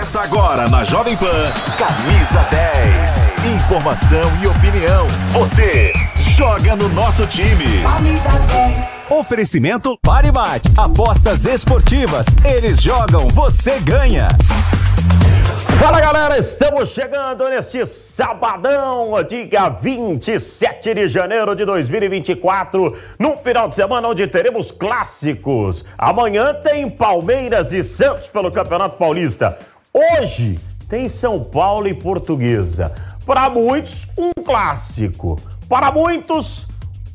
[0.00, 1.26] Começa agora na Jovem Pan,
[1.76, 3.54] Camisa 10.
[3.54, 5.06] Informação e opinião.
[5.30, 7.66] Você joga no nosso time.
[9.10, 10.72] Oferecimento Paribate.
[10.74, 12.24] Apostas esportivas.
[12.42, 14.28] Eles jogam, você ganha.
[15.78, 23.76] Fala galera, estamos chegando neste sabadão, dia 27 de janeiro de 2024, num final de
[23.76, 25.84] semana onde teremos clássicos.
[25.96, 29.58] Amanhã tem Palmeiras e Santos pelo Campeonato Paulista.
[29.92, 32.92] Hoje tem São Paulo e Portuguesa.
[33.26, 35.40] Para muitos, um clássico.
[35.68, 36.66] Para muitos,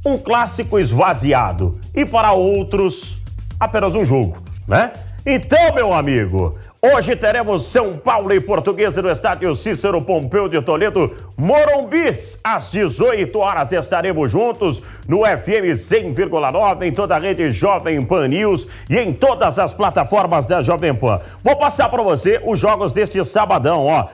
[0.06, 1.80] um clássico esvaziado.
[1.94, 3.18] E para outros,
[3.58, 4.92] apenas um jogo, né?
[5.26, 6.56] Então, meu amigo,
[6.94, 12.40] Hoje teremos São Paulo e Portuguesa no estádio Cícero Pompeu de Toledo, Morumbis.
[12.44, 18.68] Às 18 horas estaremos juntos no FM 100,9 em toda a rede Jovem Pan News
[18.88, 21.20] e em todas as plataformas da Jovem Pan.
[21.44, 24.08] Vou passar para você os jogos deste sabadão, ó.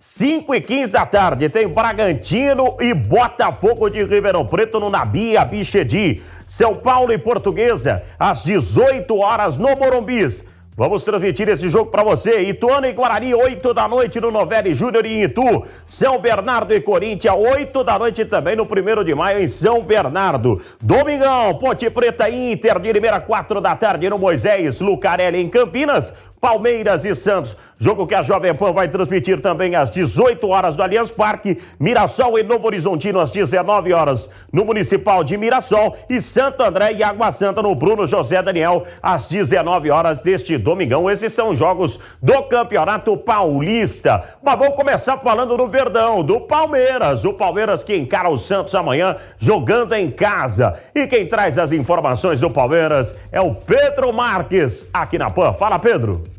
[0.00, 6.22] 5 e 15 da tarde tem Bragantino e Botafogo de Ribeirão Preto no Nabi Abichedi.
[6.46, 10.44] São Paulo e Portuguesa às 18 horas no Morumbis.
[10.78, 12.42] Vamos transmitir esse jogo para você.
[12.42, 15.64] Ituano e Guarani, 8 da noite no Novelli Júnior em Itu.
[15.84, 20.62] São Bernardo e Corinthians, 8 da noite também no 1 de maio em São Bernardo.
[20.80, 26.14] Domingão, Ponte Preta Inter de Limeira, 4 da tarde no Moisés Lucarelli em Campinas.
[26.40, 27.56] Palmeiras e Santos.
[27.80, 32.38] Jogo que a Jovem Pan vai transmitir também às 18 horas do Allianz Parque, Mirassol
[32.38, 37.30] e Novo Horizontino às 19 horas no Municipal de Mirassol e Santo André e Água
[37.30, 41.08] Santa no Bruno José Daniel às 19 horas deste domingão.
[41.08, 44.24] Esses são os jogos do Campeonato Paulista.
[44.42, 47.24] Mas vamos começar falando do Verdão, do Palmeiras.
[47.24, 50.78] O Palmeiras que encara o Santos amanhã jogando em casa.
[50.94, 55.52] E quem traz as informações do Palmeiras é o Pedro Marques aqui na Pan.
[55.52, 56.37] Fala, Pedro.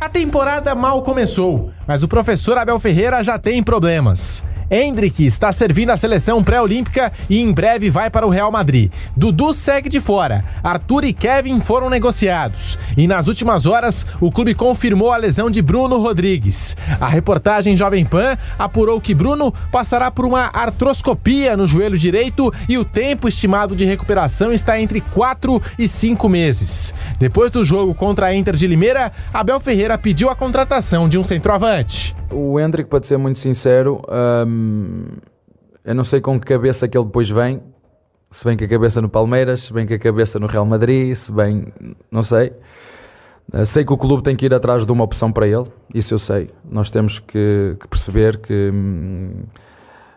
[0.00, 4.42] A temporada mal começou, mas o professor Abel Ferreira já tem problemas.
[4.70, 8.92] Hendrick está servindo a seleção pré-olímpica e em breve vai para o Real Madrid.
[9.16, 10.44] Dudu segue de fora.
[10.62, 12.78] Arthur e Kevin foram negociados.
[12.96, 16.76] E nas últimas horas, o clube confirmou a lesão de Bruno Rodrigues.
[17.00, 22.78] A reportagem Jovem Pan apurou que Bruno passará por uma artroscopia no joelho direito e
[22.78, 26.94] o tempo estimado de recuperação está entre 4 e 5 meses.
[27.18, 31.24] Depois do jogo contra a Inter de Limeira, Abel Ferreira pediu a contratação de um
[31.24, 32.19] centroavante.
[32.32, 34.00] O Hendrick, para ser muito sincero,
[34.46, 35.06] hum,
[35.84, 37.62] eu não sei com que cabeça que ele depois vem.
[38.30, 41.14] Se bem que a cabeça no Palmeiras, se bem que a cabeça no Real Madrid,
[41.14, 41.72] se bem.
[42.10, 42.52] não sei.
[43.52, 46.14] Uh, sei que o clube tem que ir atrás de uma opção para ele, isso
[46.14, 46.50] eu sei.
[46.64, 49.42] Nós temos que, que perceber que hum,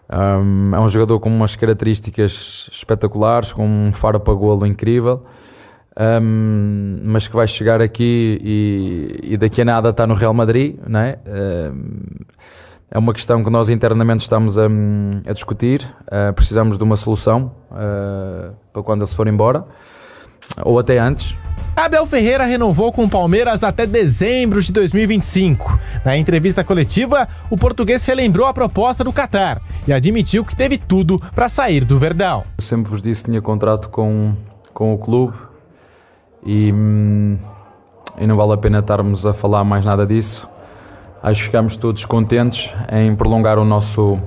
[0.08, 5.24] é um jogador com umas características espetaculares, com um faro para golo incrível.
[5.96, 10.76] Um, mas que vai chegar aqui e, e, daqui a nada está no Real Madrid,
[10.88, 11.20] não é?
[11.28, 12.26] Um,
[12.90, 14.66] é uma questão que nós internamente estamos a,
[15.26, 15.84] a discutir.
[16.08, 19.66] Uh, precisamos de uma solução uh, para quando ele se for embora,
[20.64, 21.36] ou até antes.
[21.76, 25.80] Abel Ferreira renovou com o Palmeiras até dezembro de 2025.
[26.06, 31.20] Na entrevista coletiva, o português relembrou a proposta do Qatar e admitiu que teve tudo
[31.34, 32.44] para sair do Verdão.
[32.58, 34.36] Eu sempre vos disse que tinha contrato com,
[34.72, 35.36] com o clube,
[36.46, 37.38] e, hum,
[38.18, 40.48] e não vale a pena estarmos a falar mais nada disso.
[41.22, 44.20] Acho que ficamos todos contentes em prolongar o nosso,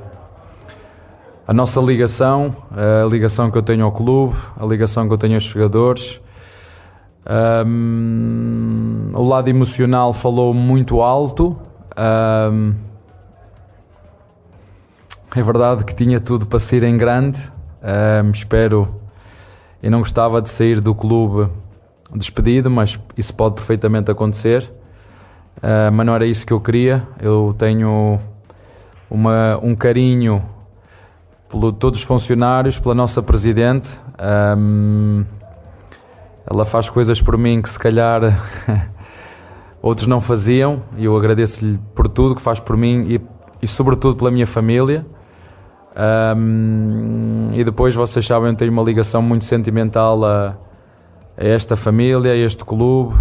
[1.47, 5.35] a nossa ligação, a ligação que eu tenho ao clube, a ligação que eu tenho
[5.35, 6.21] aos jogadores.
[7.67, 11.57] Um, o lado emocional falou muito alto.
[11.99, 12.75] Um,
[15.35, 17.53] é verdade que tinha tudo para sair em grande.
[18.25, 18.89] Um, espero
[19.83, 21.51] e não gostava de sair do clube
[22.17, 24.71] despedido, mas isso pode perfeitamente acontecer.
[25.59, 27.07] Uh, mas não era isso que eu queria.
[27.21, 28.19] Eu tenho
[29.11, 30.45] uma, um carinho
[31.49, 33.99] por todos os funcionários, pela nossa presidente.
[34.59, 35.25] Um,
[36.49, 38.21] ela faz coisas por mim que se calhar
[39.83, 43.21] outros não faziam e eu agradeço-lhe por tudo que faz por mim e,
[43.63, 45.07] e sobretudo pela minha família.
[46.37, 50.57] Um, e depois vocês sabem, eu tenho uma ligação muito sentimental a,
[51.37, 53.15] a esta família, a este clube,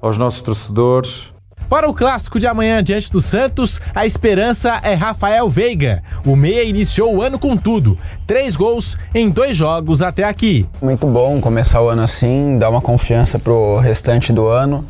[0.00, 1.32] aos nossos torcedores.
[1.68, 6.02] Para o clássico de amanhã diante do Santos, a esperança é Rafael Veiga.
[6.24, 7.98] O Meia iniciou o ano com tudo.
[8.26, 10.66] Três gols em dois jogos até aqui.
[10.80, 14.82] Muito bom começar o ano assim, dar uma confiança pro restante do ano.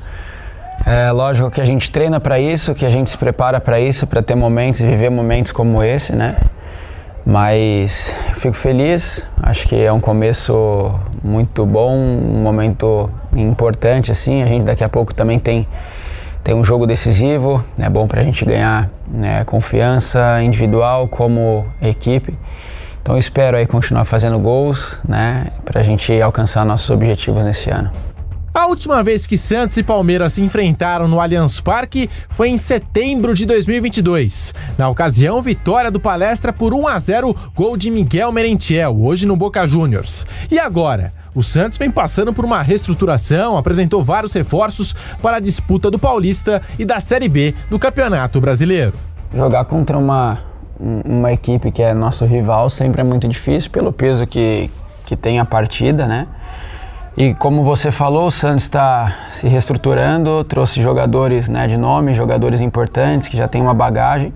[0.86, 4.06] É lógico que a gente treina para isso, que a gente se prepara para isso,
[4.06, 6.36] para ter momentos e viver momentos como esse, né?
[7.30, 14.42] Mas fico feliz, acho que é um começo muito bom, um momento importante assim.
[14.42, 15.69] A gente daqui a pouco também tem
[16.42, 22.34] tem um jogo decisivo, é bom para a gente ganhar né, confiança individual como equipe.
[23.02, 27.90] Então espero aí continuar fazendo gols, né, para a gente alcançar nossos objetivos nesse ano.
[28.58, 33.32] A última vez que Santos e Palmeiras se enfrentaram no Allianz Parque foi em setembro
[33.32, 34.52] de 2022.
[34.76, 39.37] Na ocasião, vitória do Palestra por 1 a 0, gol de Miguel Merentiel, hoje no
[39.37, 40.26] Boca Juniors.
[40.50, 41.12] E agora?
[41.37, 46.61] O Santos vem passando por uma reestruturação, apresentou vários reforços para a disputa do Paulista
[46.76, 48.94] e da Série B do Campeonato Brasileiro.
[49.32, 50.40] Jogar contra uma,
[50.81, 54.69] uma equipe que é nosso rival sempre é muito difícil pelo peso que,
[55.06, 56.26] que tem a partida, né?
[57.20, 62.60] E como você falou, o Santos está se reestruturando, trouxe jogadores né, de nome, jogadores
[62.60, 64.32] importantes que já têm uma bagagem.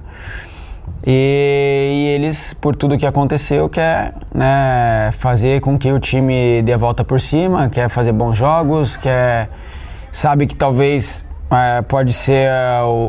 [1.07, 6.73] E, e, eles, por tudo que aconteceu, quer né, fazer com que o time dê
[6.73, 9.49] a volta por cima, quer fazer bons jogos, quer
[10.11, 12.51] sabe que talvez é, pode ser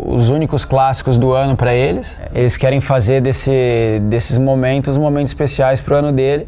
[0.05, 2.21] os únicos clássicos do ano para eles.
[2.31, 6.47] Eles querem fazer desse, desses momentos momentos especiais para o ano dele.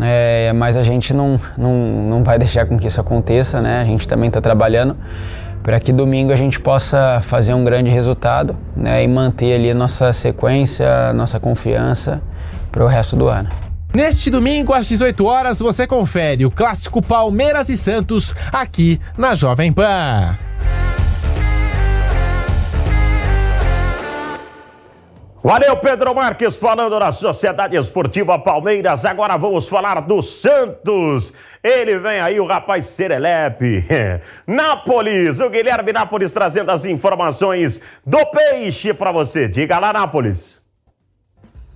[0.00, 3.80] É, mas a gente não, não, não vai deixar com que isso aconteça, né?
[3.82, 4.96] A gente também está trabalhando
[5.62, 9.02] para que domingo a gente possa fazer um grande resultado né?
[9.02, 12.20] e manter ali nossa sequência, nossa confiança
[12.70, 13.48] para o resto do ano.
[13.94, 19.72] Neste domingo, às 18 horas, você confere o clássico Palmeiras e Santos aqui na Jovem
[19.72, 20.36] Pan.
[25.46, 29.04] Valeu, Pedro Marques, falando da Sociedade Esportiva Palmeiras.
[29.04, 31.34] Agora vamos falar do Santos.
[31.62, 33.84] Ele vem aí, o rapaz Serelepe.
[34.48, 39.46] Nápoles, o Guilherme Nápoles trazendo as informações do Peixe para você.
[39.46, 40.62] Diga lá, Nápoles.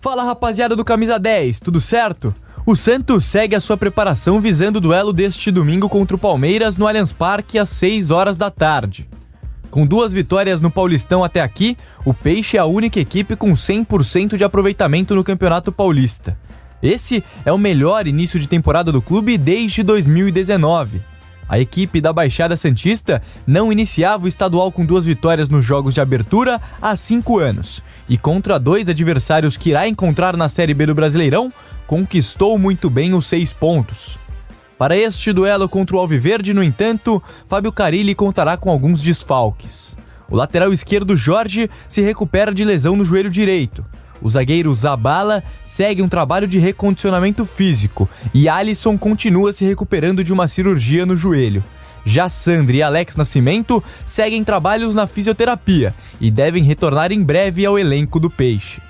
[0.00, 2.34] Fala, rapaziada do Camisa 10, tudo certo?
[2.64, 6.88] O Santos segue a sua preparação visando o duelo deste domingo contra o Palmeiras no
[6.88, 9.06] Allianz Parque às 6 horas da tarde.
[9.70, 14.36] Com duas vitórias no Paulistão até aqui, o Peixe é a única equipe com 100%
[14.36, 16.38] de aproveitamento no Campeonato Paulista.
[16.82, 21.02] Esse é o melhor início de temporada do clube desde 2019.
[21.48, 26.00] A equipe da Baixada Santista não iniciava o estadual com duas vitórias nos jogos de
[26.00, 27.82] abertura há cinco anos.
[28.08, 31.50] E contra dois adversários que irá encontrar na Série B do Brasileirão,
[31.86, 34.18] conquistou muito bem os seis pontos.
[34.78, 39.96] Para este duelo contra o Alviverde, no entanto, Fábio Carilli contará com alguns desfalques.
[40.30, 43.84] O lateral esquerdo Jorge se recupera de lesão no joelho direito.
[44.22, 50.32] O zagueiro Zabala segue um trabalho de recondicionamento físico e Alisson continua se recuperando de
[50.32, 51.64] uma cirurgia no joelho.
[52.04, 57.76] Já Sandri e Alex Nascimento seguem trabalhos na fisioterapia e devem retornar em breve ao
[57.76, 58.80] elenco do Peixe.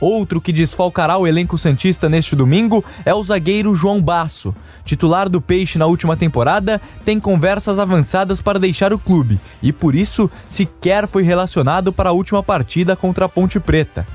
[0.00, 4.54] Outro que desfalcará o elenco Santista neste domingo é o zagueiro João Basso.
[4.84, 9.94] Titular do Peixe na última temporada, tem conversas avançadas para deixar o clube e por
[9.94, 14.06] isso sequer foi relacionado para a última partida contra a Ponte Preta.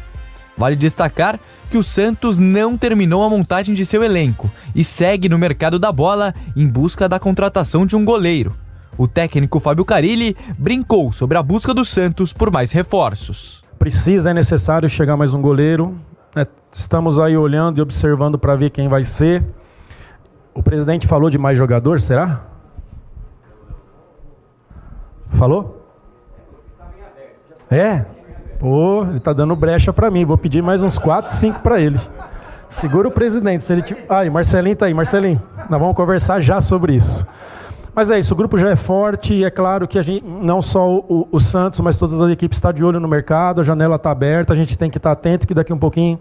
[0.55, 1.39] Vale destacar
[1.71, 5.91] que o Santos não terminou a montagem de seu elenco e segue no mercado da
[5.91, 8.55] bola em busca da contratação de um goleiro.
[8.97, 14.33] O técnico Fábio Carilli brincou sobre a busca do Santos por mais reforços precisa, é
[14.35, 15.97] necessário chegar mais um goleiro.
[16.35, 16.45] Né?
[16.71, 19.43] Estamos aí olhando e observando para ver quem vai ser.
[20.53, 22.41] O presidente falou de mais jogador, será?
[25.31, 25.83] Falou?
[27.71, 28.05] É?
[28.59, 30.25] Pô, ele tá dando brecha para mim.
[30.25, 31.99] Vou pedir mais uns 4, 5 para ele.
[32.69, 33.63] Segura o presidente.
[33.63, 33.97] Se ele te...
[34.07, 34.93] Ai, Marcelinho tá aí.
[34.93, 37.25] Marcelinho, nós vamos conversar já sobre isso.
[37.93, 40.61] Mas é isso, o grupo já é forte e é claro que a gente, não
[40.61, 43.97] só o, o Santos, mas todas as equipes estão de olho no mercado, a janela
[43.97, 46.17] está aberta, a gente tem que estar atento que daqui um pouquinho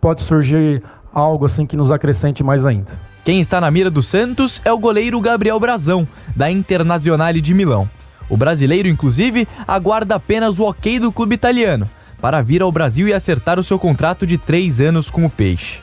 [0.00, 2.92] pode surgir algo assim que nos acrescente mais ainda.
[3.24, 7.88] Quem está na mira do Santos é o goleiro Gabriel Brazão, da Internazionale de Milão.
[8.28, 11.86] O brasileiro, inclusive, aguarda apenas o ok do clube italiano
[12.22, 15.80] para vir ao Brasil e acertar o seu contrato de três anos com o Peixe.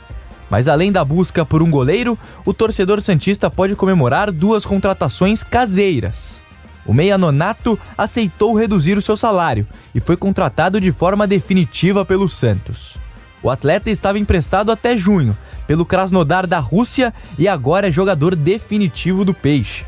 [0.49, 6.39] Mas além da busca por um goleiro, o torcedor Santista pode comemorar duas contratações caseiras.
[6.85, 12.27] O Meia Nonato aceitou reduzir o seu salário e foi contratado de forma definitiva pelo
[12.27, 12.97] Santos.
[13.43, 15.37] O atleta estava emprestado até junho
[15.67, 19.85] pelo Krasnodar da Rússia e agora é jogador definitivo do Peixe.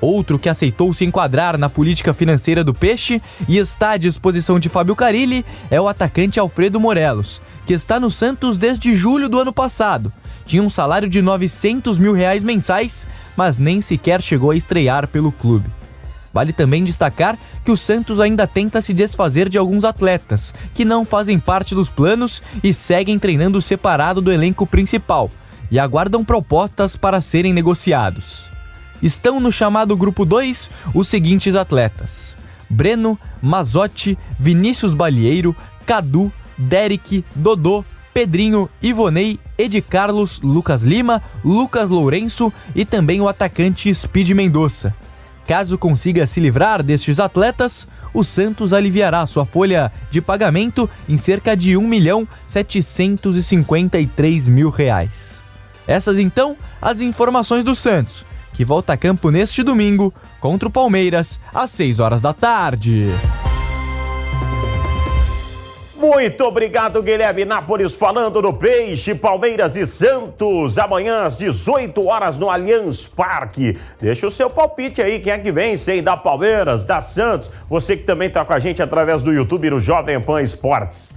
[0.00, 4.68] Outro que aceitou se enquadrar na política financeira do Peixe e está à disposição de
[4.68, 9.52] Fábio Carilli é o atacante Alfredo Morelos, que está no Santos desde julho do ano
[9.52, 10.10] passado.
[10.46, 15.30] Tinha um salário de 900 mil reais mensais, mas nem sequer chegou a estrear pelo
[15.30, 15.70] clube.
[16.32, 21.04] Vale também destacar que o Santos ainda tenta se desfazer de alguns atletas que não
[21.04, 25.30] fazem parte dos planos e seguem treinando separado do elenco principal
[25.70, 28.49] e aguardam propostas para serem negociados.
[29.02, 32.36] Estão no chamado grupo 2 os seguintes atletas:
[32.68, 42.52] Breno, Mazotti, Vinícius Balieiro, Cadu, Derek, Dodô, Pedrinho, Ivonei, Ed Carlos, Lucas Lima, Lucas Lourenço
[42.74, 44.92] e também o atacante Speed Mendonça.
[45.46, 51.56] Caso consiga se livrar destes atletas, o Santos aliviará sua folha de pagamento em cerca
[51.56, 55.40] de 1 milhão 753 mil reais.
[55.86, 61.40] Essas então as informações do Santos, que volta a campo neste domingo contra o Palmeiras
[61.54, 63.06] às 6 horas da tarde.
[66.00, 72.48] Muito obrigado, Guilherme Nápoles, falando do Peixe, Palmeiras e Santos, amanhã às 18 horas no
[72.48, 73.78] Allianz Parque.
[74.00, 77.98] Deixa o seu palpite aí, quem é que vence aí da Palmeiras, da Santos, você
[77.98, 81.14] que também está com a gente através do YouTube no Jovem Pan Esportes.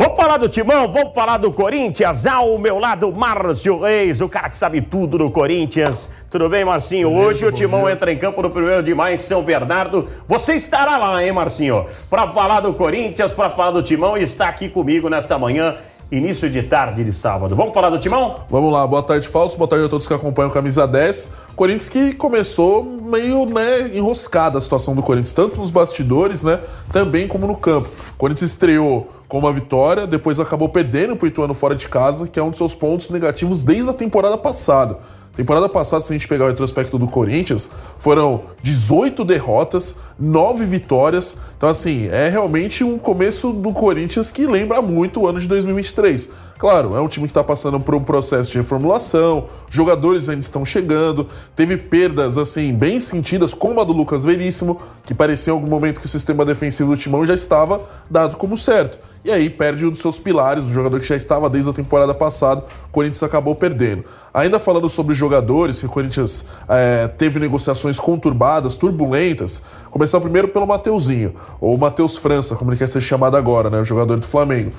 [0.00, 2.24] Vamos falar do Timão, vamos falar do Corinthians.
[2.24, 6.08] Ao meu lado, Márcio Reis, o cara que sabe tudo do Corinthians.
[6.30, 7.12] Tudo bem, Marcinho?
[7.12, 7.94] Hoje o Timão dia.
[7.94, 10.06] entra em campo no primeiro de maio em São Bernardo.
[10.28, 11.84] Você estará lá, hein, Marcinho?
[12.08, 15.74] Para falar do Corinthians, para falar do Timão e está aqui comigo nesta manhã
[16.10, 17.54] início de tarde de sábado.
[17.54, 18.36] Vamos falar do Timão?
[18.48, 21.30] Vamos lá, boa tarde, Falso, boa tarde a todos que acompanham Camisa 10.
[21.54, 26.60] Corinthians que começou meio né, enroscada a situação do Corinthians, tanto nos bastidores, né,
[26.90, 27.88] também como no campo.
[28.12, 32.26] O Corinthians estreou com uma vitória, depois acabou perdendo para o Ituano fora de casa,
[32.26, 34.98] que é um dos seus pontos negativos desde a temporada passada.
[35.38, 41.36] Temporada passada, se a gente pegar o retrospecto do Corinthians, foram 18 derrotas, 9 vitórias.
[41.56, 46.30] Então, assim, é realmente um começo do Corinthians que lembra muito o ano de 2023.
[46.58, 50.64] Claro, é um time que está passando por um processo de reformulação, jogadores ainda estão
[50.64, 55.68] chegando, teve perdas assim bem sentidas, como a do Lucas Veríssimo, que parecia em algum
[55.68, 57.80] momento que o sistema defensivo do Timão já estava
[58.10, 58.98] dado como certo.
[59.28, 62.14] E aí perde um dos seus pilares, um jogador que já estava desde a temporada
[62.14, 64.02] passada, o Corinthians acabou perdendo.
[64.32, 70.66] Ainda falando sobre jogadores, que o Corinthians é, teve negociações conturbadas, turbulentas, começar primeiro pelo
[70.66, 74.72] Mateuzinho, ou Matheus França, como ele quer ser chamado agora, né, o jogador do Flamengo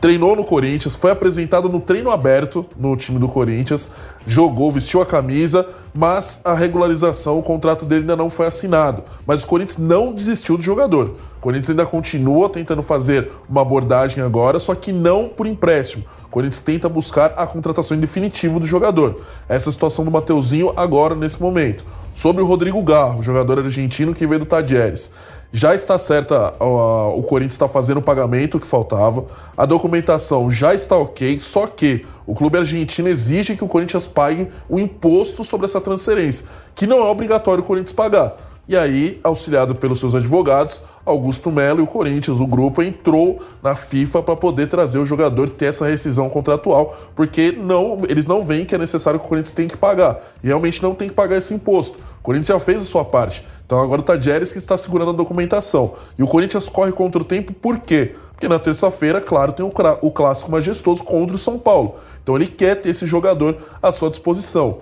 [0.00, 3.90] treinou no Corinthians, foi apresentado no treino aberto no time do Corinthians,
[4.26, 9.02] jogou, vestiu a camisa, mas a regularização, o contrato dele ainda não foi assinado.
[9.26, 11.16] Mas o Corinthians não desistiu do jogador.
[11.36, 16.04] O Corinthians ainda continua tentando fazer uma abordagem agora, só que não por empréstimo.
[16.24, 19.20] O Corinthians tenta buscar a contratação definitiva do jogador.
[19.48, 21.84] Essa é a situação do Mateuzinho agora, nesse momento.
[22.14, 25.12] Sobre o Rodrigo Garro, jogador argentino que veio do Tadieres.
[25.50, 29.24] Já está certa, o Corinthians está fazendo o pagamento que faltava,
[29.56, 34.48] a documentação já está ok, só que o clube argentino exige que o Corinthians pague
[34.68, 38.36] o imposto sobre essa transferência, que não é obrigatório o Corinthians pagar.
[38.68, 43.74] E aí, auxiliado pelos seus advogados, Augusto Melo e o Corinthians, o grupo, entrou na
[43.74, 48.64] FIFA para poder trazer o jogador ter essa rescisão contratual, porque não, eles não veem
[48.64, 50.20] que é necessário que o Corinthians tenha que pagar.
[50.42, 51.98] E realmente não tem que pagar esse imposto.
[52.20, 53.46] O Corinthians já fez a sua parte.
[53.64, 55.94] Então agora o Tadjeres que está segurando a documentação.
[56.18, 58.14] E o Corinthians corre contra o tempo por quê?
[58.32, 61.96] Porque na terça-feira, claro, tem o clássico majestoso contra o São Paulo.
[62.22, 64.78] Então ele quer ter esse jogador à sua disposição.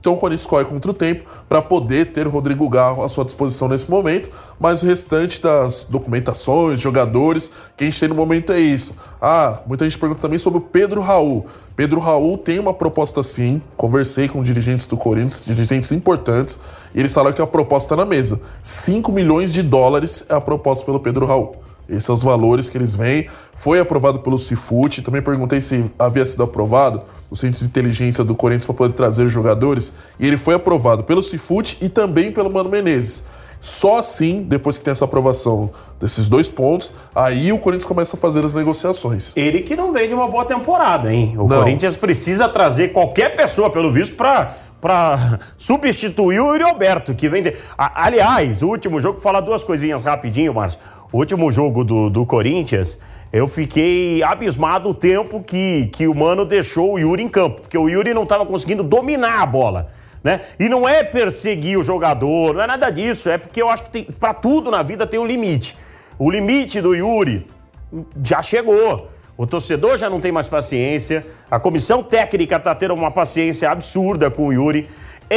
[0.00, 3.24] Então o Corinthians corre contra o tempo para poder ter o Rodrigo Garro à sua
[3.24, 8.52] disposição nesse momento, mas o restante das documentações, jogadores, que a gente tem no momento
[8.52, 8.96] é isso.
[9.20, 11.46] Ah, muita gente pergunta também sobre o Pedro Raul.
[11.74, 16.58] Pedro Raul tem uma proposta sim, conversei com dirigentes do Corinthians, dirigentes importantes,
[16.94, 18.40] e eles falaram que a proposta está na mesa.
[18.62, 21.67] 5 milhões de dólares é a proposta pelo Pedro Raul.
[21.88, 23.28] Esses são os valores que eles vêm.
[23.54, 25.02] Foi aprovado pelo Cifute.
[25.02, 29.24] Também perguntei se havia sido aprovado o Centro de Inteligência do Corinthians para poder trazer
[29.24, 29.94] os jogadores.
[30.18, 33.24] E ele foi aprovado pelo Cifute e também pelo Mano Menezes.
[33.60, 38.18] Só assim, depois que tem essa aprovação desses dois pontos, aí o Corinthians começa a
[38.18, 39.32] fazer as negociações.
[39.36, 41.34] Ele que não vem de uma boa temporada, hein?
[41.36, 41.58] O não.
[41.58, 47.42] Corinthians precisa trazer qualquer pessoa, pelo visto, para para substituir o Yuri Alberto, que vem
[47.42, 47.56] de...
[47.76, 50.78] Aliás, o último jogo, falar duas coisinhas rapidinho, Márcio.
[51.10, 52.98] O último jogo do, do Corinthians,
[53.32, 57.78] eu fiquei abismado o tempo que, que o Mano deixou o Yuri em campo, porque
[57.78, 59.90] o Yuri não estava conseguindo dominar a bola.
[60.22, 60.40] Né?
[60.58, 64.02] E não é perseguir o jogador, não é nada disso, é porque eu acho que
[64.12, 65.76] para tudo na vida tem um limite.
[66.18, 67.46] O limite do Yuri
[68.22, 69.08] já chegou.
[69.36, 74.30] O torcedor já não tem mais paciência, a comissão técnica está tendo uma paciência absurda
[74.30, 74.88] com o Yuri.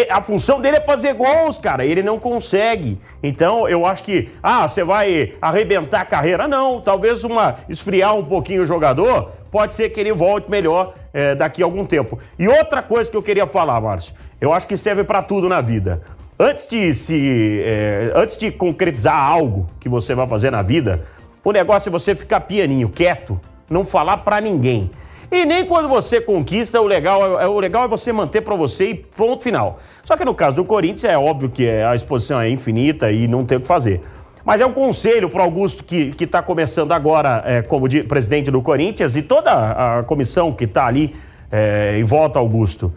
[0.10, 1.86] A função dele é fazer gols, cara.
[1.86, 2.98] Ele não consegue.
[3.22, 6.48] Então, eu acho que, ah, você vai arrebentar a carreira.
[6.48, 11.36] Não, talvez uma esfriar um pouquinho o jogador, pode ser que ele volte melhor é,
[11.36, 12.18] daqui a algum tempo.
[12.40, 15.60] E outra coisa que eu queria falar, Márcio, eu acho que serve para tudo na
[15.60, 16.02] vida.
[16.40, 21.06] Antes de se, é, antes de concretizar algo que você vai fazer na vida,
[21.44, 24.90] o negócio é você ficar pianinho, quieto, não falar para ninguém.
[25.32, 28.90] E nem quando você conquista, o legal é, o legal é você manter para você
[28.90, 29.80] e ponto final.
[30.04, 33.46] Só que no caso do Corinthians é óbvio que a exposição é infinita e não
[33.46, 34.02] tem o que fazer.
[34.44, 38.62] Mas é um conselho para Augusto que está começando agora é, como de, presidente do
[38.62, 41.16] Corinthians e toda a comissão que está ali
[41.50, 42.94] é, em volta, Augusto.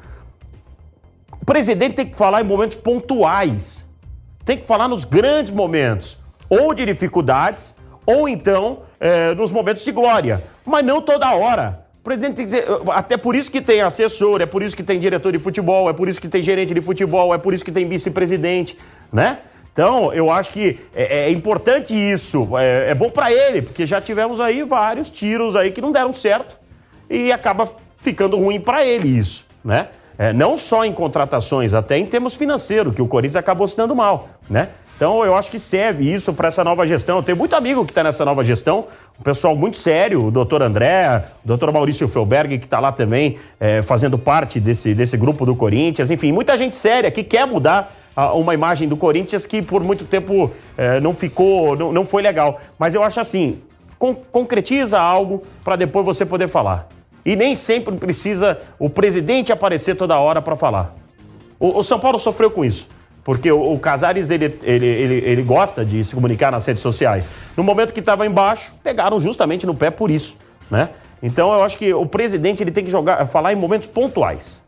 [1.41, 3.87] O presidente tem que falar em momentos pontuais.
[4.45, 6.19] Tem que falar nos grandes momentos,
[6.51, 10.43] ou de dificuldades, ou então é, nos momentos de glória.
[10.67, 11.84] Mas não toda hora.
[12.05, 14.83] O presidente tem que dizer, até por isso que tem assessor, é por isso que
[14.83, 17.65] tem diretor de futebol, é por isso que tem gerente de futebol, é por isso
[17.65, 18.77] que tem vice-presidente,
[19.11, 19.39] né?
[19.73, 24.03] Então, eu acho que é, é importante isso, é, é bom para ele, porque já
[24.03, 26.59] tivemos aí vários tiros aí que não deram certo
[27.09, 27.71] e acaba
[28.03, 29.89] ficando ruim para ele isso, né?
[30.19, 33.97] É, não só em contratações, até em termos financeiros, que o Corinthians acabou se dando
[33.97, 34.69] mal, né?
[34.97, 37.17] Então eu acho que serve isso para essa nova gestão.
[37.17, 38.87] Eu tenho muito amigo que está nessa nova gestão,
[39.19, 43.39] um pessoal muito sério, o doutor André, o doutor Maurício Felberg, que está lá também
[43.59, 46.11] é, fazendo parte desse, desse grupo do Corinthians.
[46.11, 47.93] Enfim, muita gente séria que quer mudar
[48.35, 52.61] uma imagem do Corinthians que por muito tempo é, não ficou, não, não foi legal.
[52.79, 53.59] Mas eu acho assim,
[53.99, 56.89] con concretiza algo para depois você poder falar.
[57.25, 60.95] E nem sempre precisa o presidente aparecer toda hora para falar.
[61.59, 62.87] O, o, São Paulo sofreu com isso.
[63.25, 67.29] Porque o, o Casares, ele, ele, ele, ele gosta de se comunicar nas redes sociais.
[67.57, 70.37] No momento que estava embaixo, pegaram justamente no pé por isso,
[70.71, 70.91] né?
[71.23, 74.63] Então eu acho que o presidente ele tem que jogar, falar em momentos pontuais.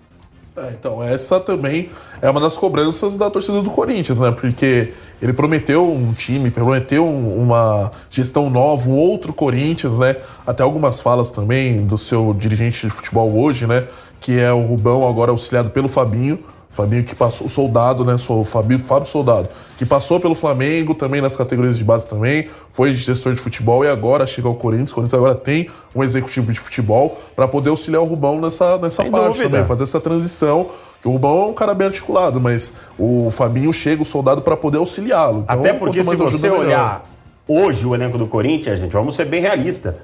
[0.56, 1.90] É, então, essa também
[2.22, 4.30] é uma das cobranças da torcida do Corinthians, né?
[4.30, 10.16] Porque ele prometeu um time, prometeu uma gestão nova, um outro Corinthians, né?
[10.46, 13.84] Até algumas falas também do seu dirigente de futebol hoje, né?
[14.18, 16.42] Que é o Rubão, agora auxiliado pelo Fabinho.
[16.76, 18.18] Fabinho que passou, o soldado, né?
[18.18, 22.92] Sou Fabio, Fábio Soldado, que passou pelo Flamengo também nas categorias de base também, foi
[22.92, 24.92] gestor de futebol e agora chega ao Corinthians.
[24.92, 29.02] O Corinthians agora tem um executivo de futebol para poder auxiliar o Rubão nessa, nessa
[29.04, 29.44] parte dúvida.
[29.48, 30.68] também, fazer essa transição.
[31.00, 34.56] Que o Rubão é um cara bem articulado, mas o Fabinho chega, o soldado, para
[34.56, 35.44] poder auxiliá-lo.
[35.44, 37.04] Então, Até porque se você olhar
[37.48, 39.94] hoje o elenco do Corinthians, gente, vamos ser bem realistas.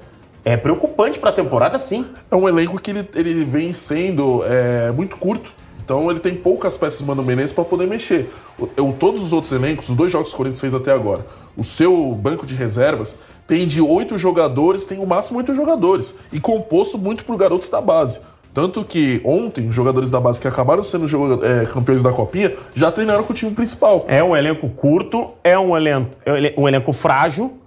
[0.43, 2.05] É preocupante para a temporada, sim.
[2.29, 6.77] É um elenco que ele, ele vem sendo é, muito curto então ele tem poucas
[6.77, 8.31] peças do Mano Menezes para poder mexer.
[8.77, 11.25] Eu, todos os outros elencos, os dois jogos que o Corinthians fez até agora,
[11.57, 16.15] o seu banco de reservas tem de oito jogadores, tem o máximo oito jogadores.
[16.31, 18.21] E composto muito por garotos da base.
[18.53, 21.05] Tanto que ontem, os jogadores da base que acabaram sendo
[21.43, 24.05] é, campeões da Copinha já treinaram com o time principal.
[24.07, 27.57] É um elenco curto, é um elenco, é um elenco frágil,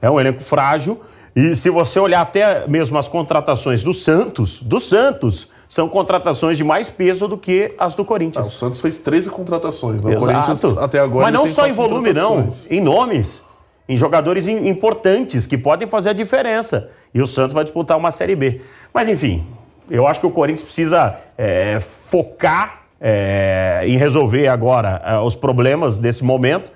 [0.00, 1.00] é um elenco frágil.
[1.34, 6.64] E se você olhar até mesmo as contratações do Santos, do Santos, são contratações de
[6.64, 8.46] mais peso do que as do Corinthians.
[8.46, 10.16] Ah, o Santos fez 13 contratações, né?
[10.16, 11.24] O Corinthians até agora.
[11.24, 13.42] Mas não só em volume, não, em nomes,
[13.88, 16.90] em jogadores importantes que podem fazer a diferença.
[17.12, 18.60] E o Santos vai disputar uma Série B.
[18.92, 19.46] Mas enfim,
[19.90, 25.98] eu acho que o Corinthians precisa é, focar é, em resolver agora é, os problemas
[25.98, 26.72] desse momento.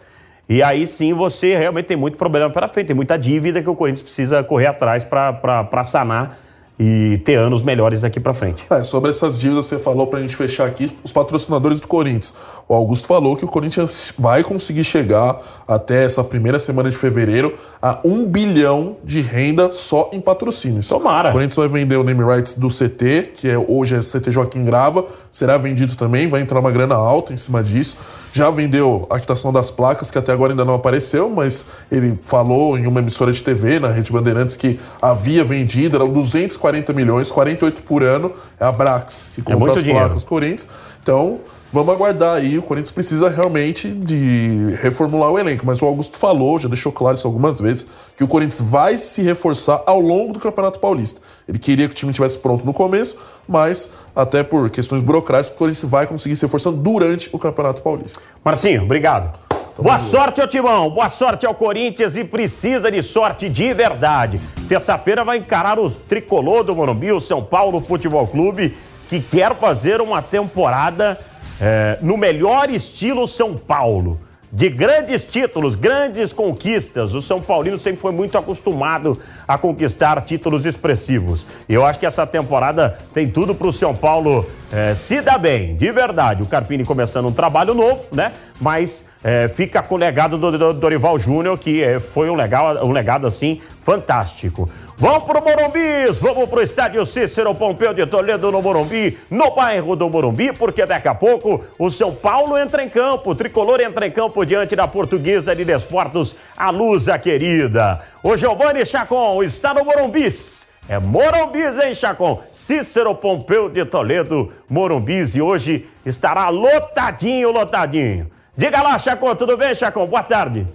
[0.49, 3.77] E aí sim você realmente tem muito problema pela frente, tem muita dívida que o
[3.77, 6.39] Corinthians precisa correr atrás para sanar
[6.83, 8.65] e ter anos melhores aqui para frente.
[8.71, 12.33] É, sobre essas dívidas você falou para a gente fechar aqui, os patrocinadores do Corinthians.
[12.67, 15.39] O Augusto falou que o Corinthians vai conseguir chegar
[15.69, 20.89] até essa primeira semana de fevereiro a um bilhão de renda só em patrocínios.
[20.89, 21.29] Tomara.
[21.29, 24.65] O Corinthians vai vender o name rights do CT, que é, hoje é CT Joaquim
[24.65, 27.99] Grava, será vendido também, vai entrar uma grana alta em cima disso.
[28.33, 32.79] Já vendeu a quitação das placas, que até agora ainda não apareceu, mas ele falou
[32.79, 37.83] em uma emissora de TV, na Rede Bandeirantes, que havia vendido, eram 240 milhões, 48
[37.83, 38.33] por ano.
[38.59, 40.07] É a Brax que é comprou é as dinheiro.
[40.07, 40.69] placas Corinthians.
[41.03, 41.41] Então,
[41.73, 42.59] Vamos aguardar aí.
[42.59, 45.65] O Corinthians precisa realmente de reformular o elenco.
[45.65, 49.23] Mas o Augusto falou, já deixou claro isso algumas vezes, que o Corinthians vai se
[49.23, 51.21] reforçar ao longo do Campeonato Paulista.
[51.49, 53.17] Ele queria que o time estivesse pronto no começo,
[53.49, 58.21] mas até por questões burocráticas, o Corinthians vai conseguir se reforçando durante o Campeonato Paulista.
[58.45, 59.39] Marcinho, obrigado.
[59.79, 64.39] Boa sorte ao Timão, boa sorte ao Corinthians e precisa de sorte de verdade.
[64.69, 68.77] Terça-feira vai encarar o tricolor do Morumbi, o São Paulo Futebol Clube,
[69.09, 71.19] que quer fazer uma temporada
[71.61, 74.21] é, no melhor estilo São Paulo.
[74.53, 77.15] De grandes títulos, grandes conquistas.
[77.15, 81.47] O São Paulino sempre foi muito acostumado a conquistar títulos expressivos.
[81.69, 85.77] Eu acho que essa temporada tem tudo para o São Paulo é, se dar bem,
[85.77, 86.43] de verdade.
[86.43, 88.33] O Carpini começando um trabalho novo, né?
[88.61, 92.91] Mas é, fica com o legado do, Dorival Júnior, que é, foi um, legal, um
[92.91, 94.69] legado assim fantástico.
[94.97, 100.11] Vamos pro Morumbi, vamos pro estádio Cícero Pompeu de Toledo no Morumbi, no bairro do
[100.11, 104.11] Morumbi, porque daqui a pouco o São Paulo entra em campo, o tricolor entra em
[104.11, 108.01] campo diante da portuguesa de Desportos, a Lusa querida.
[108.23, 110.69] O Giovanni Chacon está no Morumbis.
[110.89, 112.43] É Morumbis, hein, Chacon?
[112.51, 118.31] Cícero Pompeu de Toledo, Morumbis, e hoje estará lotadinho, lotadinho.
[118.57, 120.07] Diga lá, Chacon, tudo bem, Chacon?
[120.07, 120.67] Boa tarde.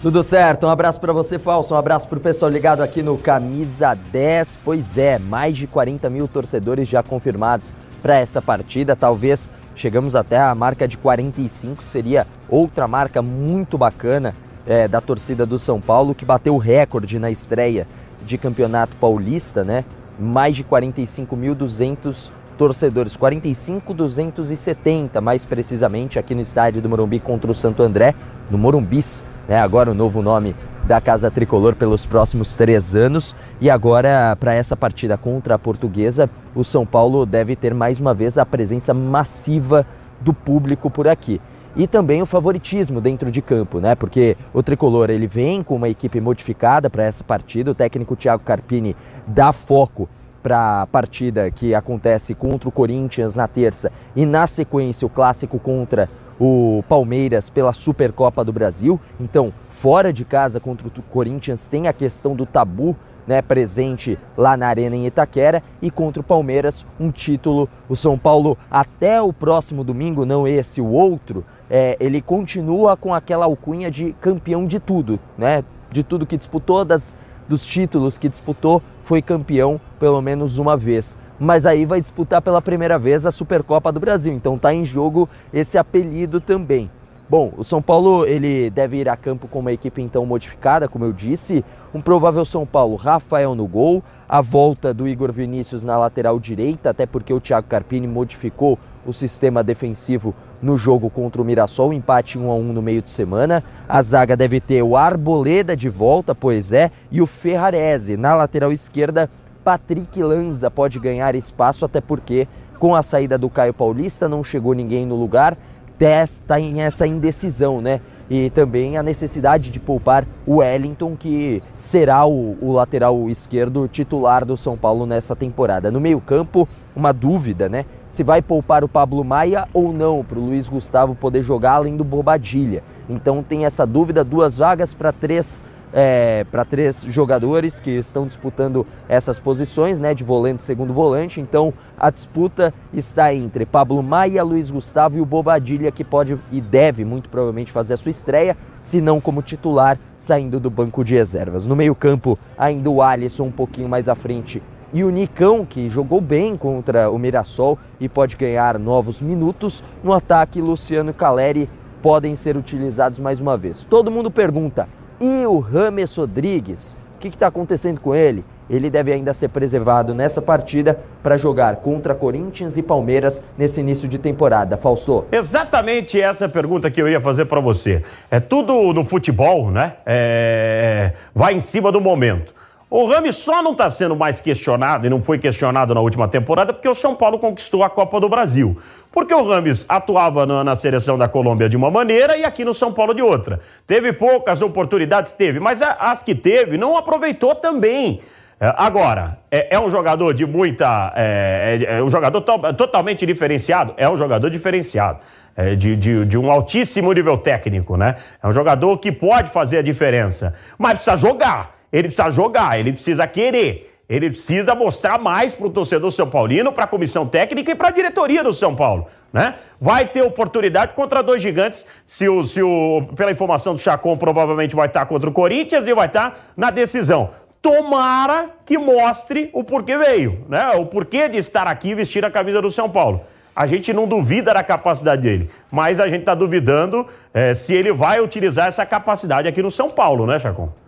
[0.00, 3.16] Tudo certo, um abraço para você, Falso, um abraço para o pessoal ligado aqui no
[3.16, 4.58] Camisa 10.
[4.64, 8.96] Pois é, mais de 40 mil torcedores já confirmados para essa partida.
[8.96, 14.34] Talvez chegamos até a marca de 45, seria outra marca muito bacana
[14.66, 17.86] é, da torcida do São Paulo, que bateu o recorde na estreia
[18.24, 19.84] de campeonato paulista, né?
[20.18, 22.30] Mais de 45.200
[22.62, 28.14] torcedores, 45.270 mais precisamente, aqui no estádio do Morumbi contra o Santo André,
[28.48, 29.58] no Morumbis, né?
[29.58, 33.34] Agora o novo nome da Casa Tricolor pelos próximos três anos.
[33.60, 38.14] E agora, para essa partida contra a Portuguesa, o São Paulo deve ter mais uma
[38.14, 39.84] vez a presença massiva
[40.20, 41.40] do público por aqui.
[41.74, 43.96] E também o favoritismo dentro de campo, né?
[43.96, 47.72] Porque o tricolor ele vem com uma equipe modificada para essa partida.
[47.72, 48.94] O técnico Thiago Carpini
[49.26, 50.08] dá foco
[50.42, 55.58] para a partida que acontece contra o Corinthians na terça e na sequência o clássico
[55.58, 56.08] contra
[56.40, 59.00] o Palmeiras pela Supercopa do Brasil.
[59.20, 64.56] Então, fora de casa contra o Corinthians tem a questão do tabu né, presente lá
[64.56, 67.68] na Arena em Itaquera e contra o Palmeiras um título.
[67.88, 73.14] O São Paulo até o próximo domingo, não esse o outro, é, ele continua com
[73.14, 75.64] aquela alcunha de campeão de tudo, né?
[75.90, 77.14] De tudo que disputou, das,
[77.48, 81.16] dos títulos que disputou, foi campeão pelo menos uma vez.
[81.38, 85.28] Mas aí vai disputar pela primeira vez a Supercopa do Brasil, então está em jogo
[85.52, 86.90] esse apelido também.
[87.28, 91.04] Bom, o São Paulo ele deve ir a campo com uma equipe então modificada, como
[91.04, 95.96] eu disse, um provável São Paulo, Rafael no gol, a volta do Igor Vinícius na
[95.96, 101.44] lateral direita, até porque o Thiago Carpini modificou o sistema defensivo no jogo contra o
[101.44, 103.64] Mirassol, empate 1 a 1 no meio de semana.
[103.88, 108.16] A zaga deve ter o Arboleda de volta, pois é, e o Ferrarese.
[108.16, 109.28] Na lateral esquerda,
[109.64, 112.46] Patrick Lanza pode ganhar espaço, até porque
[112.78, 115.56] com a saída do Caio Paulista não chegou ninguém no lugar.
[116.00, 118.00] Está em essa indecisão, né?
[118.28, 124.44] E também a necessidade de poupar o Wellington, que será o, o lateral esquerdo titular
[124.44, 125.92] do São Paulo nessa temporada.
[125.92, 127.84] No meio-campo, uma dúvida, né?
[128.12, 131.96] Se vai poupar o Pablo Maia ou não para o Luiz Gustavo poder jogar além
[131.96, 132.84] do Bobadilha.
[133.08, 135.62] Então tem essa dúvida, duas vagas para três
[135.94, 141.40] é, para três jogadores que estão disputando essas posições, né, de volante e segundo volante.
[141.40, 146.60] Então a disputa está entre Pablo Maia, Luiz Gustavo e o Bobadilha, que pode e
[146.60, 151.14] deve muito provavelmente fazer a sua estreia, se não como titular, saindo do banco de
[151.14, 151.66] reservas.
[151.66, 154.62] No meio-campo, ainda o Alisson um pouquinho mais à frente
[154.92, 159.82] e o Nicão, que jogou bem contra o Mirassol e pode ganhar novos minutos.
[160.04, 161.68] No ataque, Luciano Caleri
[162.02, 163.84] podem ser utilizados mais uma vez.
[163.84, 164.88] Todo mundo pergunta:
[165.20, 166.96] e o Rames Rodrigues?
[167.16, 168.44] O que está acontecendo com ele?
[168.68, 174.08] Ele deve ainda ser preservado nessa partida para jogar contra Corinthians e Palmeiras nesse início
[174.08, 174.76] de temporada.
[174.76, 175.26] Fausto.
[175.30, 178.02] Exatamente essa pergunta que eu ia fazer para você.
[178.30, 179.96] É tudo no futebol, né?
[180.06, 181.12] É...
[181.34, 182.54] Vai em cima do momento.
[182.94, 186.74] O Rami só não está sendo mais questionado e não foi questionado na última temporada
[186.74, 188.76] porque o São Paulo conquistou a Copa do Brasil.
[189.10, 192.74] Porque o Rames atuava na, na, seleção da Colômbia de uma maneira e aqui no
[192.74, 193.60] São Paulo de outra.
[193.86, 198.20] Teve poucas oportunidades, teve, mas as que teve não aproveitou também.
[198.60, 201.14] É, agora, é, é, um jogador de muita.
[201.16, 203.94] É, é, é um jogador to, totalmente diferenciado?
[203.96, 205.20] É um jogador diferenciado.
[205.56, 208.16] É, de, de, de, um altíssimo nível técnico, né?
[208.42, 211.81] É um jogador que pode fazer a diferença, mas precisa jogar.
[211.92, 213.92] Ele precisa jogar, ele precisa querer.
[214.08, 217.88] Ele precisa mostrar mais para o torcedor São Paulino, para a comissão técnica e para
[217.88, 219.06] a diretoria do São Paulo.
[219.32, 219.54] Né?
[219.80, 224.76] Vai ter oportunidade contra dois gigantes, se o, se o, pela informação do Chacon, provavelmente
[224.76, 227.30] vai estar contra o Corinthians e vai estar na decisão.
[227.62, 230.72] Tomara que mostre o porquê veio, né?
[230.72, 233.22] O porquê de estar aqui vestir a camisa do São Paulo.
[233.54, 237.92] A gente não duvida da capacidade dele, mas a gente está duvidando é, se ele
[237.92, 240.81] vai utilizar essa capacidade aqui no São Paulo, né, Chacon?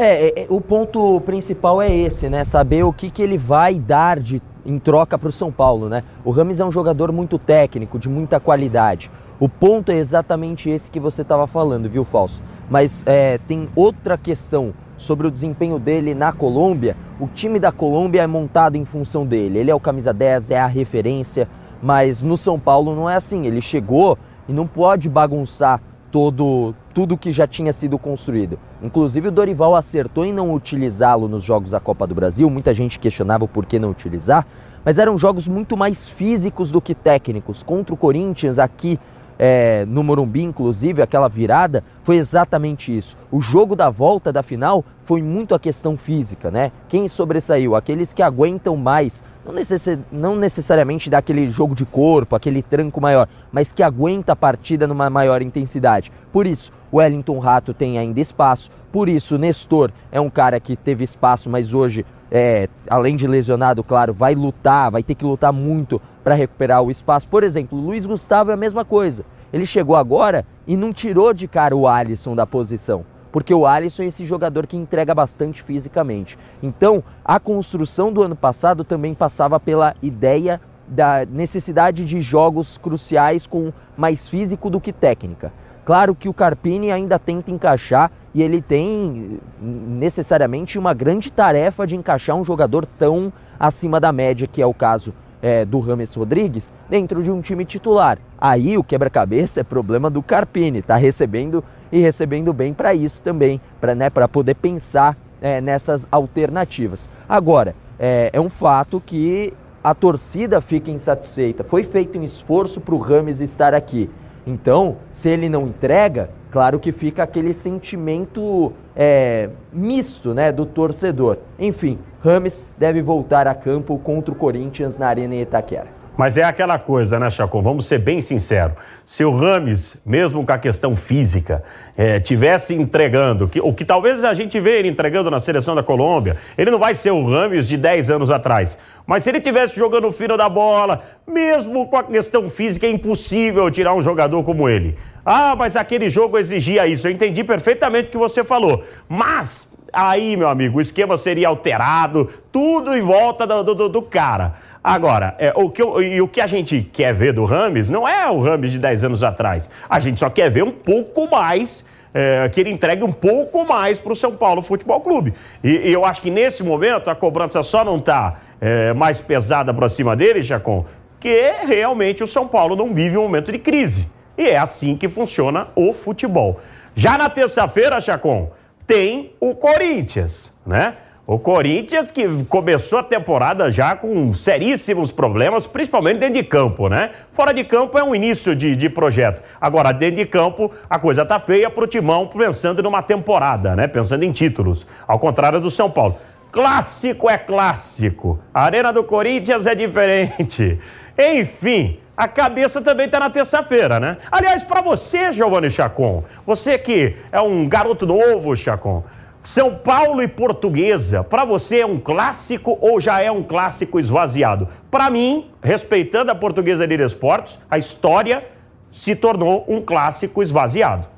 [0.00, 2.44] É, é, é, o ponto principal é esse, né?
[2.44, 6.04] Saber o que, que ele vai dar de, em troca para o São Paulo, né?
[6.24, 9.10] O Rames é um jogador muito técnico, de muita qualidade.
[9.40, 12.40] O ponto é exatamente esse que você estava falando, viu, Falso?
[12.70, 16.96] Mas é, tem outra questão sobre o desempenho dele na Colômbia.
[17.18, 19.58] O time da Colômbia é montado em função dele.
[19.58, 21.48] Ele é o camisa 10, é a referência,
[21.82, 23.48] mas no São Paulo não é assim.
[23.48, 24.16] Ele chegou
[24.48, 28.58] e não pode bagunçar todo tudo que já tinha sido construído.
[28.82, 32.48] Inclusive o Dorival acertou em não utilizá-lo nos jogos da Copa do Brasil.
[32.50, 34.46] Muita gente questionava o porquê não utilizar,
[34.84, 37.62] mas eram jogos muito mais físicos do que técnicos.
[37.62, 38.98] Contra o Corinthians aqui
[39.38, 43.16] é, no Morumbi, inclusive, aquela virada, foi exatamente isso.
[43.30, 46.72] O jogo da volta da final foi muito a questão física, né?
[46.88, 47.76] Quem sobressaiu?
[47.76, 49.98] Aqueles que aguentam mais, não, necess...
[50.10, 55.08] não necessariamente daquele jogo de corpo, aquele tranco maior, mas que aguenta a partida numa
[55.08, 56.10] maior intensidade.
[56.32, 61.04] Por isso, Wellington Rato tem ainda espaço, por isso Nestor é um cara que teve
[61.04, 66.00] espaço, mas hoje, é, além de lesionado, claro, vai lutar, vai ter que lutar muito
[66.28, 67.26] para recuperar o espaço.
[67.26, 69.24] Por exemplo, o Luiz Gustavo é a mesma coisa.
[69.50, 74.02] Ele chegou agora e não tirou de cara o Alisson da posição porque o Alisson
[74.02, 76.38] é esse jogador que entrega bastante fisicamente.
[76.62, 83.46] Então, a construção do ano passado também passava pela ideia da necessidade de jogos cruciais
[83.46, 85.52] com mais físico do que técnica.
[85.84, 91.96] Claro que o Carpini ainda tenta encaixar e ele tem necessariamente uma grande tarefa de
[91.96, 96.72] encaixar um jogador tão acima da média, que é o caso é, do Rames Rodrigues,
[96.88, 98.18] dentro de um time titular.
[98.38, 103.60] Aí o quebra-cabeça é problema do Carpini, tá recebendo e recebendo bem para isso também,
[103.80, 107.08] para né, poder pensar é, nessas alternativas.
[107.28, 111.64] Agora, é, é um fato que a torcida fica insatisfeita.
[111.64, 114.10] Foi feito um esforço para o Rames estar aqui.
[114.46, 121.38] Então, se ele não entrega, claro que fica aquele sentimento é, misto né, do torcedor.
[121.58, 125.97] Enfim, Rames deve voltar a campo contra o Corinthians na Arena Itaquera.
[126.18, 127.62] Mas é aquela coisa, né, Chacon?
[127.62, 128.76] Vamos ser bem sinceros.
[129.04, 131.62] Se o Rames, mesmo com a questão física,
[131.96, 135.82] é, tivesse entregando, que, o que talvez a gente vê ele entregando na seleção da
[135.84, 138.76] Colômbia, ele não vai ser o Rames de 10 anos atrás.
[139.06, 143.70] Mas se ele tivesse jogando fino da bola, mesmo com a questão física, é impossível
[143.70, 144.96] tirar um jogador como ele.
[145.24, 147.06] Ah, mas aquele jogo exigia isso.
[147.06, 148.82] Eu entendi perfeitamente o que você falou.
[149.08, 154.54] Mas aí, meu amigo, o esquema seria alterado, tudo em volta do, do, do cara.
[154.88, 158.08] Agora, é, o, que eu, e o que a gente quer ver do Rames não
[158.08, 159.68] é o Rames de 10 anos atrás.
[159.86, 161.84] A gente só quer ver um pouco mais.
[162.14, 165.34] É, que ele entregue um pouco mais para o São Paulo Futebol Clube.
[165.62, 169.74] E, e, eu acho que nesse momento a cobrança só não está é, mais pesada
[169.74, 170.86] para cima dele, Chacon,
[171.20, 174.08] que realmente o São Paulo não vive um momento de crise.
[174.38, 176.58] E é assim que funciona o futebol.
[176.94, 178.50] Já na terça-feira, Chacon,
[178.86, 180.94] tem o Corinthians, né?
[181.30, 187.10] O Corinthians que começou a temporada já com seríssimos problemas, principalmente dentro de campo, né?
[187.32, 189.42] Fora de campo é um início de, de projeto.
[189.60, 193.86] Agora, dentro de campo, a coisa tá feia pro Timão pensando numa temporada, né?
[193.86, 194.86] Pensando em títulos.
[195.06, 196.16] Ao contrário do São Paulo.
[196.50, 198.38] Clássico é clássico.
[198.54, 200.78] A Arena do Corinthians é diferente.
[201.18, 204.16] Enfim, a cabeça também está na terça-feira, né?
[204.32, 209.04] Aliás, para você, Giovanni Chacon, você que é um garoto novo, Chacon,
[209.48, 214.68] são Paulo e Portuguesa, para você é um clássico ou já é um clássico esvaziado?
[214.90, 218.46] Para mim, respeitando a Portuguesa de Esportes, a história
[218.92, 221.08] se tornou um clássico esvaziado.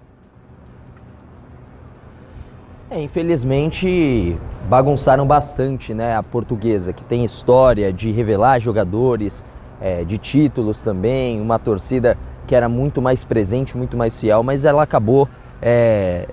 [2.89, 4.39] É, infelizmente,
[4.69, 6.15] bagunçaram bastante, né?
[6.15, 9.45] A Portuguesa, que tem história de revelar jogadores,
[9.81, 12.17] é, de títulos também, uma torcida
[12.47, 15.29] que era muito mais presente, muito mais fiel, mas ela acabou
[15.61, 16.29] é,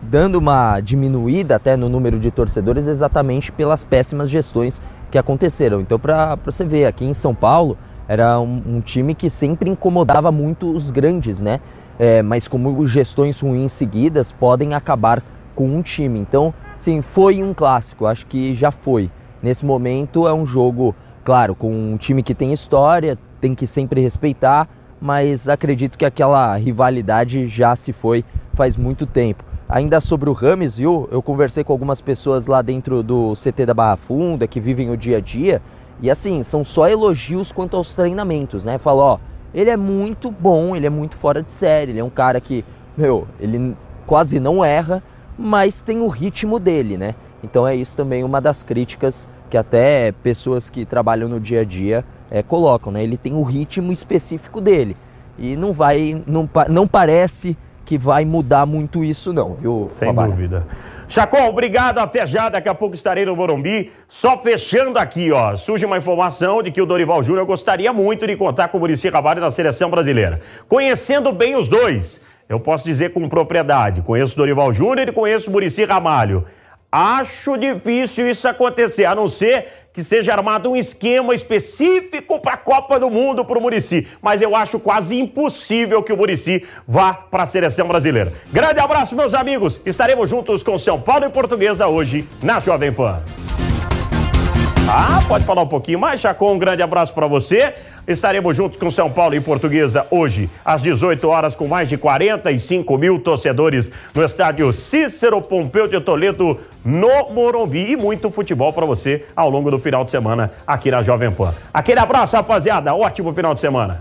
[0.00, 4.80] dando uma diminuída até no número de torcedores exatamente pelas péssimas gestões
[5.10, 5.80] que aconteceram.
[5.80, 10.30] Então, para você ver, aqui em São Paulo era um, um, time que sempre incomodava
[10.32, 11.60] muito os grandes, né?
[11.98, 15.22] É, mas como gestões ruins seguidas podem acabar
[15.54, 16.18] com um time.
[16.20, 19.10] Então, sim, foi um clássico, acho que já foi.
[19.42, 24.00] Nesse momento é um jogo, claro, com um time que tem história, tem que sempre
[24.00, 24.68] respeitar,
[25.00, 29.47] mas acredito que aquela rivalidade já se foi faz muito tempo.
[29.68, 31.06] Ainda sobre o Rames, viu?
[31.12, 34.96] Eu conversei com algumas pessoas lá dentro do CT da Barra Funda que vivem o
[34.96, 35.60] dia a dia.
[36.00, 38.78] E assim, são só elogios quanto aos treinamentos, né?
[38.78, 39.18] Falou, ó,
[39.52, 42.64] ele é muito bom, ele é muito fora de série, ele é um cara que,
[42.96, 43.76] meu, ele
[44.06, 45.02] quase não erra,
[45.38, 47.14] mas tem o ritmo dele, né?
[47.44, 51.64] Então é isso também uma das críticas que até pessoas que trabalham no dia a
[51.64, 53.04] dia é, colocam, né?
[53.04, 54.96] Ele tem o ritmo específico dele.
[55.38, 57.54] E não vai, não, não parece
[57.88, 59.88] que vai mudar muito isso, não, viu?
[59.92, 60.66] Sem dúvida.
[61.08, 61.96] Chacon, obrigado.
[62.00, 62.50] Até já.
[62.50, 63.90] Daqui a pouco estarei no Morumbi.
[64.06, 65.56] Só fechando aqui, ó.
[65.56, 69.08] Surge uma informação de que o Dorival Júnior gostaria muito de contar com o Murici
[69.08, 70.38] Ramalho na seleção brasileira.
[70.68, 75.48] Conhecendo bem os dois, eu posso dizer com propriedade: conheço o Dorival Júnior e conheço
[75.48, 76.44] o Murici Ramalho.
[76.90, 82.56] Acho difícil isso acontecer, a não ser que seja armado um esquema específico para a
[82.56, 84.06] Copa do Mundo para o Murici.
[84.22, 88.32] Mas eu acho quase impossível que o Murici vá para a seleção brasileira.
[88.50, 89.80] Grande abraço, meus amigos.
[89.84, 93.22] Estaremos juntos com São Paulo e Portuguesa hoje na Jovem Pan.
[94.90, 96.54] Ah, pode falar um pouquinho mais, Chacon?
[96.54, 97.74] Um grande abraço para você.
[98.06, 102.96] Estaremos juntos com São Paulo e Portuguesa hoje, às 18 horas, com mais de 45
[102.96, 107.92] mil torcedores no estádio Cícero Pompeu de Toledo, no Morumbi.
[107.92, 111.52] E muito futebol para você ao longo do final de semana aqui na Jovem Pan.
[111.72, 112.94] Aquele abraço, rapaziada.
[112.94, 114.00] Ótimo final de semana.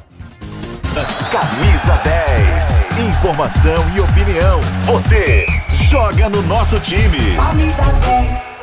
[1.30, 2.00] Camisa
[2.98, 3.10] 10.
[3.10, 4.62] Informação e opinião.
[4.86, 7.36] Você joga no nosso time.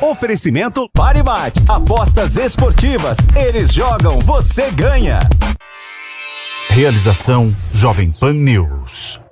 [0.05, 1.59] Oferecimento Paribate.
[1.67, 3.17] Apostas esportivas.
[3.35, 5.19] Eles jogam, você ganha.
[6.69, 9.24] Realização Jovem Pan News.